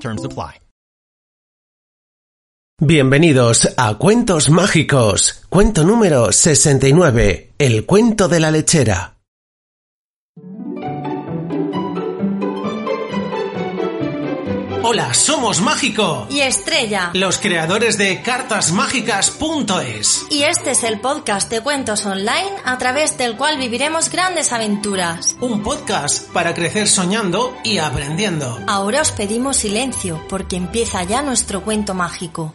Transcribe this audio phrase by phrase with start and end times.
[0.00, 0.60] Terms apply.
[2.78, 5.46] Bienvenidos a Cuentos Mágicos.
[5.48, 7.54] Cuento número 69.
[7.58, 9.16] El cuento de la lechera.
[14.88, 16.28] Hola, somos Mágico.
[16.30, 17.10] y Estrella.
[17.12, 20.26] Los creadores de cartasmágicas.es.
[20.30, 25.34] Y este es el podcast de cuentos online a través del cual viviremos grandes aventuras.
[25.40, 28.60] Un podcast para crecer soñando y aprendiendo.
[28.68, 32.54] Ahora os pedimos silencio porque empieza ya nuestro cuento mágico.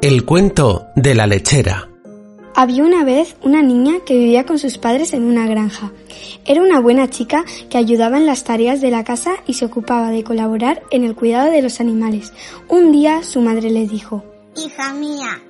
[0.00, 1.88] El cuento de la lechera.
[2.60, 5.92] Había una vez una niña que vivía con sus padres en una granja.
[6.44, 10.10] Era una buena chica que ayudaba en las tareas de la casa y se ocupaba
[10.10, 12.34] de colaborar en el cuidado de los animales.
[12.68, 14.24] Un día su madre le dijo,
[14.62, 15.40] Hija mía,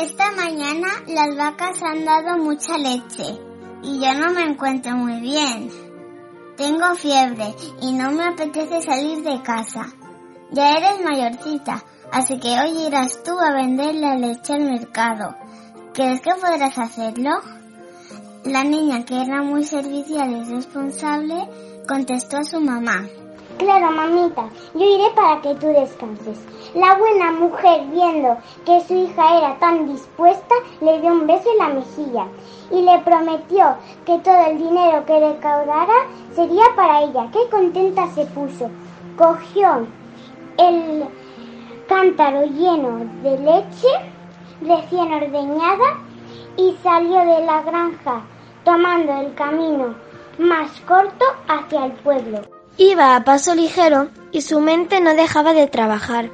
[0.00, 3.36] esta mañana las vacas han dado mucha leche
[3.82, 5.68] y yo no me encuentro muy bien.
[6.56, 9.88] Tengo fiebre y no me apetece salir de casa.
[10.52, 15.39] Ya eres mayorcita, así que hoy irás tú a vender la leche al mercado.
[15.92, 17.30] ¿Crees que podrás hacerlo?
[18.44, 21.48] La niña, que era muy servicial y responsable,
[21.88, 23.08] contestó a su mamá.
[23.58, 26.38] Claro, mamita, yo iré para que tú descanses.
[26.74, 31.58] La buena mujer, viendo que su hija era tan dispuesta, le dio un beso en
[31.58, 32.26] la mejilla
[32.70, 37.28] y le prometió que todo el dinero que recaudara sería para ella.
[37.32, 38.70] Qué contenta se puso.
[39.18, 39.88] Cogió
[40.56, 41.04] el
[41.88, 44.19] cántaro lleno de leche
[44.60, 45.98] recién ordeñada
[46.56, 48.22] y salió de la granja
[48.64, 49.94] tomando el camino
[50.38, 52.42] más corto hacia el pueblo.
[52.76, 56.30] Iba a paso ligero y su mente no dejaba de trabajar.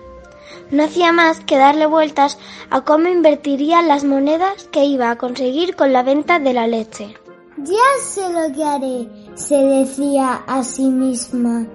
[0.70, 2.38] No hacía más que darle vueltas
[2.70, 7.16] a cómo invertiría las monedas que iba a conseguir con la venta de la leche.
[7.58, 11.66] Ya sé lo que haré, se decía a sí misma.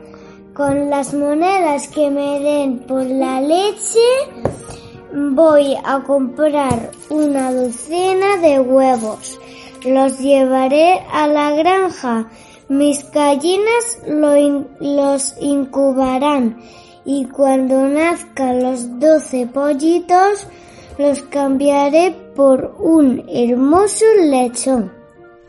[0.54, 4.00] Con las monedas que me den por la leche,
[5.14, 9.40] voy a comprar una docena de huevos.
[9.86, 12.28] Los llevaré a la granja.
[12.70, 16.62] Mis gallinas lo in- los incubarán
[17.04, 20.48] y cuando nazcan los doce pollitos
[20.98, 24.92] los cambiaré por un hermoso lechón.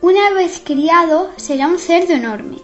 [0.01, 2.57] Una vez criado será un cerdo enorme.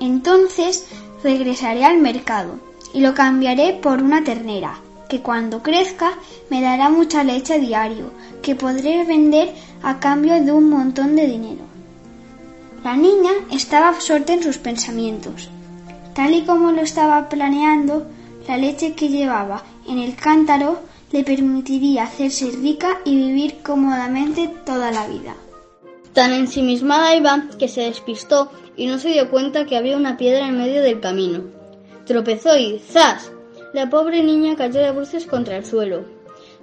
[0.00, 0.86] Entonces
[1.22, 2.52] regresaré al mercado
[2.94, 6.12] y lo cambiaré por una ternera, que cuando crezca
[6.50, 11.64] me dará mucha leche diario, que podré vender a cambio de un montón de dinero.
[12.84, 15.50] La niña estaba absorta en sus pensamientos.
[16.14, 18.06] Tal y como lo estaba planeando,
[18.46, 20.80] la leche que llevaba en el cántaro
[21.10, 25.34] le permitiría hacerse rica y vivir cómodamente toda la vida.
[26.12, 30.46] Tan ensimismada iba que se despistó y no se dio cuenta que había una piedra
[30.46, 31.42] en medio del camino.
[32.06, 33.30] Tropezó y ¡zas!
[33.78, 36.02] La pobre niña cayó de bruces contra el suelo.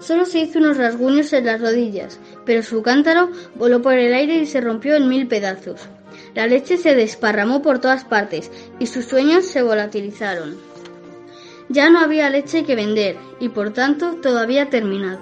[0.02, 4.36] Solo se hizo unos rasguños en las rodillas, pero su cántaro voló por el aire
[4.36, 5.80] y se rompió en mil pedazos.
[6.34, 10.58] La leche se desparramó por todas partes y sus sueños se volatilizaron.
[11.70, 15.20] Ya no había leche que vender y por tanto todo había terminado.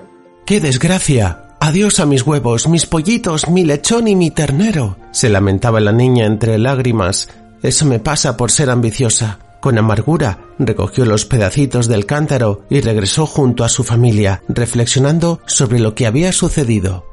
[0.48, 1.46] ¡Qué desgracia!
[1.60, 4.98] Adiós a mis huevos, mis pollitos, mi lechón y mi ternero.
[5.12, 7.30] se lamentaba la niña entre lágrimas.
[7.62, 9.43] Eso me pasa por ser ambiciosa.
[9.64, 15.80] Con amargura recogió los pedacitos del cántaro y regresó junto a su familia, reflexionando sobre
[15.80, 17.13] lo que había sucedido.